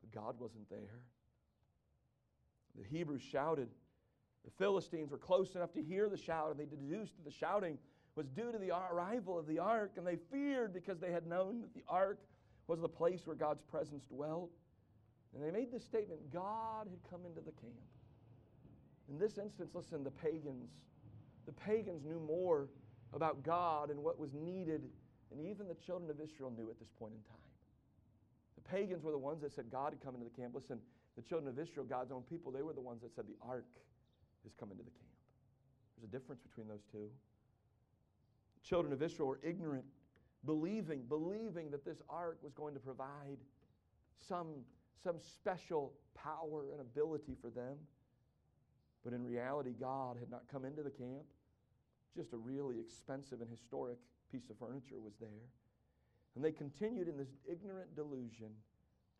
[0.00, 1.00] But God wasn't there.
[2.78, 3.68] The Hebrews shouted,
[4.46, 7.76] the Philistines were close enough to hear the shout, and they deduced that the shouting
[8.14, 11.60] was due to the arrival of the ark, and they feared because they had known
[11.60, 12.20] that the ark
[12.68, 14.50] was the place where God's presence dwelt.
[15.34, 17.74] And they made this statement God had come into the camp.
[19.10, 20.70] In this instance, listen, the pagans,
[21.44, 22.68] the pagans knew more
[23.12, 24.82] about God and what was needed
[25.30, 27.42] than even the children of Israel knew at this point in time.
[28.54, 30.54] The pagans were the ones that said God had come into the camp.
[30.54, 30.78] Listen,
[31.16, 33.66] the children of Israel, God's own people, they were the ones that said the ark
[34.46, 35.06] is come into the camp.
[35.96, 37.08] There's a difference between those two.
[38.62, 39.84] Children of Israel were ignorant,
[40.44, 43.38] believing, believing that this ark was going to provide
[44.20, 44.48] some,
[45.02, 47.76] some special power and ability for them.
[49.04, 51.26] But in reality, God had not come into the camp.
[52.16, 53.98] Just a really expensive and historic
[54.32, 55.46] piece of furniture was there.
[56.34, 58.50] And they continued in this ignorant delusion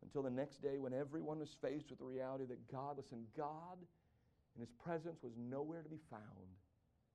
[0.03, 3.79] until the next day when everyone was faced with the reality that God, listen, God
[4.57, 6.49] and his presence was nowhere to be found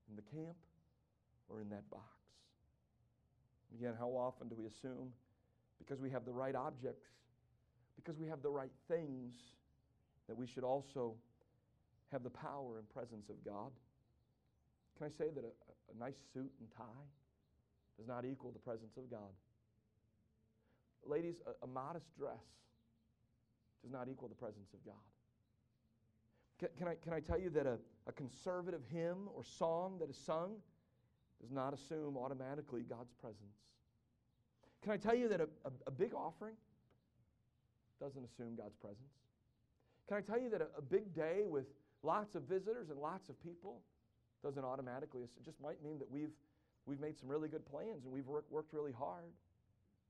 [0.10, 0.58] in the camp
[1.50, 2.22] or in that box.
[3.74, 5.12] Again, how often do we assume
[5.80, 7.08] because we have the right objects,
[7.96, 9.34] because we have the right things,
[10.28, 11.16] that we should also
[12.12, 13.72] have the power and presence of God?
[14.98, 17.08] Can I say that a, a nice suit and tie
[17.98, 19.34] does not equal the presence of God?
[21.08, 22.46] Ladies, a, a modest dress
[23.82, 25.02] does not equal the presence of God.
[26.62, 30.12] Can, can, I, can I tell you that a, a conservative hymn or song that
[30.12, 30.57] is sung
[31.41, 33.57] does not assume automatically God's presence?
[34.84, 36.53] Can I tell you that a, a, a big offering
[37.99, 39.09] doesn't assume God's presence?
[40.07, 41.66] Can I tell you that a, a big day with
[42.03, 43.82] lots of visitors and lots of people
[44.43, 46.34] doesn't automatically, it just might mean that we've,
[46.86, 49.34] we've made some really good plans and we've work, worked really hard.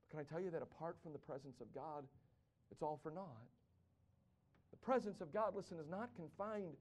[0.01, 2.03] But can I tell you that apart from the presence of God,
[2.71, 3.47] it's all for naught?
[4.71, 6.75] The presence of God, listen, is not confined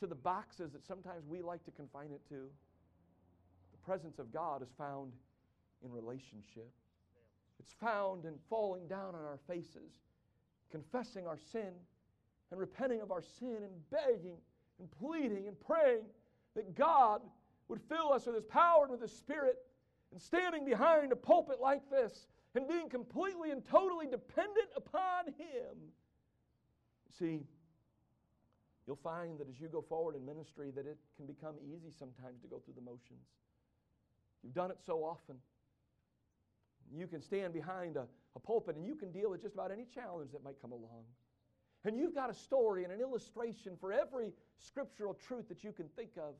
[0.00, 2.48] to the boxes that sometimes we like to confine it to.
[3.72, 5.12] The presence of God is found
[5.84, 6.70] in relationship.
[7.58, 9.92] It's found in falling down on our faces,
[10.70, 11.72] confessing our sin,
[12.50, 14.36] and repenting of our sin, and begging
[14.78, 16.04] and pleading and praying
[16.56, 17.20] that God
[17.68, 19.58] would fill us with His power and with His Spirit,
[20.10, 25.76] and standing behind a pulpit like this and being completely and totally dependent upon Him.
[27.18, 27.40] See,
[28.86, 32.40] you'll find that as you go forward in ministry that it can become easy sometimes
[32.42, 33.26] to go through the motions.
[34.42, 35.36] You've done it so often.
[36.92, 39.86] You can stand behind a, a pulpit and you can deal with just about any
[39.94, 41.04] challenge that might come along.
[41.84, 45.88] And you've got a story and an illustration for every scriptural truth that you can
[45.96, 46.34] think of.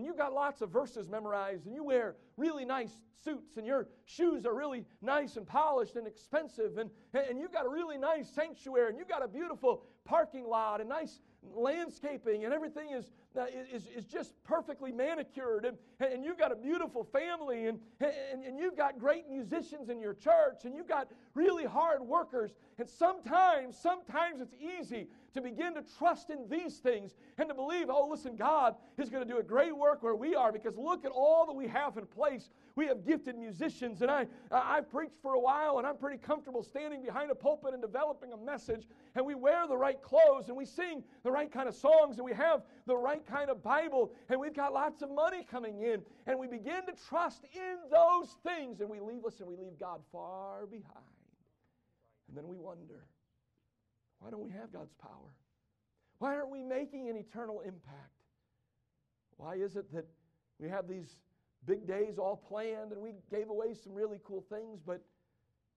[0.00, 3.86] And you've got lots of verses memorized, and you wear really nice suits, and your
[4.06, 8.26] shoes are really nice and polished and expensive, and, and you've got a really nice
[8.30, 11.20] sanctuary, and you've got a beautiful parking lot and nice
[11.54, 16.56] landscaping, and everything is, uh, is, is just perfectly manicured, and, and you've got a
[16.56, 21.08] beautiful family, and, and, and you've got great musicians in your church, and you've got
[21.34, 22.52] really hard workers.
[22.78, 27.86] And sometimes, sometimes it's easy to begin to trust in these things and to believe,
[27.88, 31.04] oh, listen, God is going to do a great work where we are because look
[31.04, 32.50] at all that we have in place.
[32.76, 36.62] We have gifted musicians, and I, I've preached for a while, and I'm pretty comfortable
[36.62, 38.86] standing behind a pulpit and developing a message.
[39.14, 42.24] And we wear the right clothes, and we sing the right kind of songs, and
[42.24, 46.02] we have the right kind of Bible, and we've got lots of money coming in.
[46.26, 50.00] And we begin to trust in those things, and we leave, listen, we leave God
[50.12, 50.86] far behind.
[52.28, 53.04] And then we wonder,
[54.20, 55.34] why don't we have God's power?
[56.18, 58.20] Why aren't we making an eternal impact?
[59.36, 60.06] Why is it that
[60.58, 61.16] we have these
[61.66, 65.02] big days all planned and we gave away some really cool things, but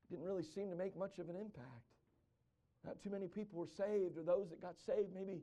[0.10, 1.88] didn't really seem to make much of an impact?
[2.86, 5.42] Not too many people were saved, or those that got saved, maybe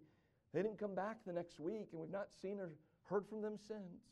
[0.52, 2.70] they didn't come back the next week, and we've not seen or
[3.04, 4.04] heard from them since.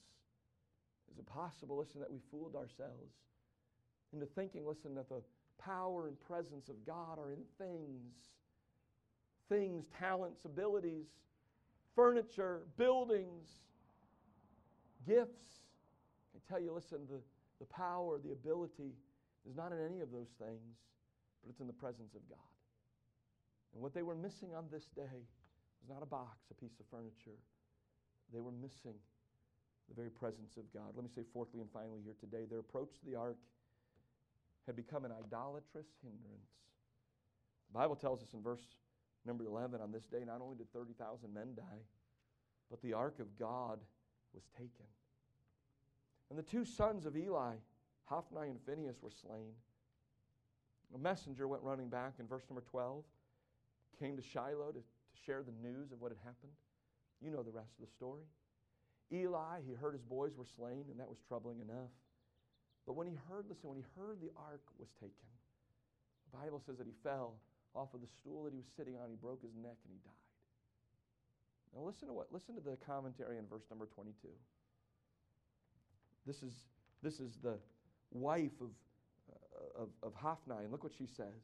[1.13, 3.13] Is it possible, listen, that we fooled ourselves
[4.15, 5.23] into thinking, listen, that the
[5.59, 8.15] power and presence of God are in things?
[9.49, 11.07] Things, talents, abilities,
[11.95, 13.49] furniture, buildings,
[15.07, 15.65] gifts.
[16.35, 17.21] I tell you, listen, the,
[17.59, 18.93] the power, the ability
[19.49, 20.77] is not in any of those things,
[21.43, 22.39] but it's in the presence of God.
[23.75, 25.27] And what they were missing on this day
[25.81, 27.39] was not a box, a piece of furniture.
[28.33, 28.95] They were missing
[29.89, 30.93] the very presence of God.
[30.95, 33.39] Let me say, fourthly and finally, here today, their approach to the ark
[34.67, 36.53] had become an idolatrous hindrance.
[37.73, 38.77] The Bible tells us in verse
[39.25, 41.83] Number 11, on this day, not only did 30,000 men die,
[42.71, 43.79] but the ark of God
[44.35, 44.87] was taken.
[46.31, 47.55] And the two sons of Eli,
[48.05, 49.53] Hophni and Phinehas, were slain.
[50.95, 53.05] A messenger went running back in verse number 12,
[53.99, 56.53] came to Shiloh to, to share the news of what had happened.
[57.21, 58.23] You know the rest of the story.
[59.13, 61.91] Eli, he heard his boys were slain, and that was troubling enough.
[62.87, 65.29] But when he heard, listen, when he heard the ark was taken,
[66.31, 67.35] the Bible says that he fell
[67.79, 69.09] off of the stool that he was sitting on.
[69.09, 70.27] He broke his neck and he died.
[71.75, 74.29] Now listen to what listen to the commentary in verse number 22.
[76.27, 76.53] This is
[77.03, 77.55] this is the
[78.11, 78.75] wife of
[79.31, 81.39] uh, of, of Hophni, and look what she says.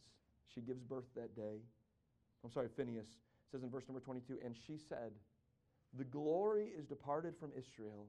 [0.54, 1.62] She gives birth that day.
[2.44, 3.06] I'm sorry, Phinehas
[3.50, 5.12] says in verse number 22, and she said,
[5.96, 8.06] The glory is departed from Israel,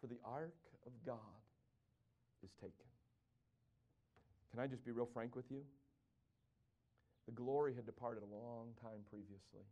[0.00, 0.54] for the ark
[0.86, 1.18] of God
[2.42, 2.86] is taken.
[4.50, 5.62] Can I just be real frank with you?
[7.26, 9.64] The glory had departed a long time previously.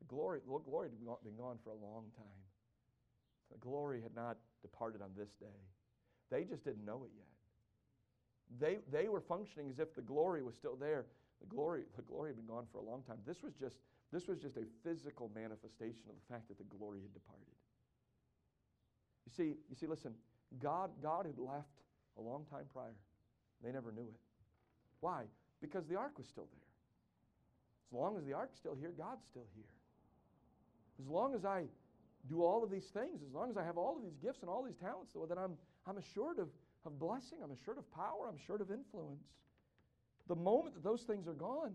[0.00, 2.42] The glory, the glory had been gone for a long time.
[3.52, 5.60] The glory had not departed on this day.
[6.30, 7.26] They just didn't know it yet.
[8.60, 11.06] They, they were functioning as if the glory was still there.
[11.40, 13.18] The glory, the glory had been gone for a long time.
[13.26, 13.76] This was just,
[14.12, 17.46] this was just a physical manifestation of the fact that the glory had departed.
[19.26, 20.14] You see, you see, listen,
[20.62, 21.80] God, God had left
[22.18, 22.94] a long time prior.
[23.62, 24.20] They never knew it.
[25.00, 25.24] Why?
[25.60, 26.68] Because the ark was still there.
[27.90, 29.70] As long as the ark's still here, God's still here.
[31.00, 31.64] As long as I
[32.28, 34.50] do all of these things, as long as I have all of these gifts and
[34.50, 35.52] all these talents, then I'm,
[35.86, 36.48] I'm assured of,
[36.86, 39.24] of blessing, I'm assured of power, I'm assured of influence.
[40.28, 41.74] The moment that those things are gone,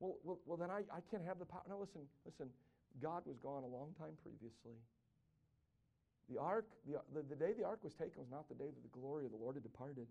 [0.00, 1.62] Well, well, well then I, I can't have the power.
[1.68, 2.48] No, listen, listen.
[3.02, 4.80] God was gone a long time previously.
[6.32, 8.82] The ark, the, the, the day the ark was taken was not the day that
[8.82, 10.06] the glory of the Lord had departed.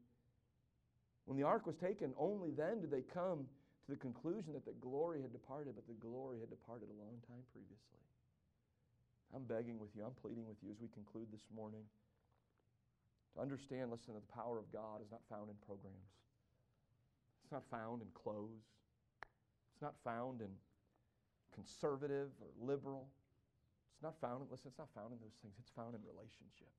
[1.29, 3.45] When the ark was taken, only then did they come
[3.85, 7.21] to the conclusion that the glory had departed, but the glory had departed a long
[7.29, 8.01] time previously.
[9.29, 11.85] I'm begging with you, I'm pleading with you as we conclude this morning
[13.37, 16.17] to understand, listen, that the power of God is not found in programs.
[17.45, 18.65] It's not found in clothes.
[19.77, 20.49] It's not found in
[21.53, 23.05] conservative or liberal.
[23.93, 25.53] It's not found listen, it's not found in those things.
[25.61, 26.73] It's found in relationship.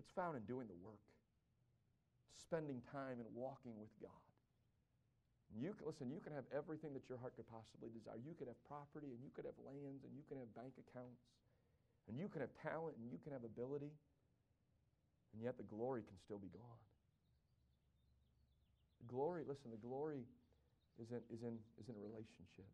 [0.00, 1.04] It's found in doing the work,
[2.36, 4.24] spending time and walking with God.
[5.52, 8.16] You can, listen, you can have everything that your heart could possibly desire.
[8.16, 11.28] You could have property, and you could have lands, and you can have bank accounts,
[12.08, 13.92] and you can have talent, and you can have ability,
[15.36, 16.82] and yet the glory can still be gone.
[19.04, 20.24] The glory, listen, the glory
[20.96, 22.68] is in, is in, is in a relationship.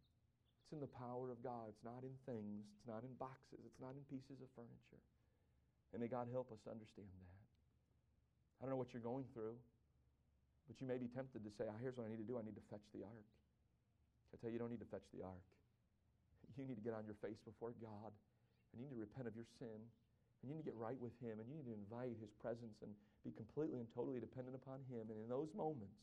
[0.63, 1.73] It's in the power of God.
[1.73, 2.69] It's not in things.
[2.77, 3.65] It's not in boxes.
[3.65, 5.01] It's not in pieces of furniture.
[5.97, 7.38] And may God help us to understand that.
[8.59, 9.55] I don't know what you're going through.
[10.69, 12.37] But you may be tempted to say, oh, here's what I need to do.
[12.37, 13.29] I need to fetch the ark.
[14.31, 15.47] I tell you, you don't need to fetch the ark.
[16.59, 18.11] You need to get on your face before God.
[18.73, 19.79] And you need to repent of your sin.
[19.79, 21.39] And you need to get right with Him.
[21.39, 22.91] And you need to invite His presence and
[23.23, 25.09] be completely and totally dependent upon Him.
[25.09, 26.03] And in those moments,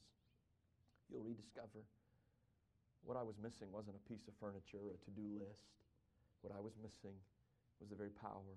[1.12, 1.86] you'll rediscover
[3.06, 5.70] what I was missing wasn't a piece of furniture or a to do list.
[6.42, 7.14] What I was missing
[7.78, 8.50] was the very power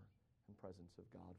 [0.49, 1.37] and presence of God.